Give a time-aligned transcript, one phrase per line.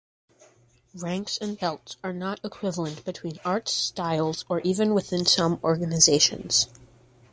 [0.95, 6.65] Rank and belts are not equivalent between arts, styles, or even within some organizations.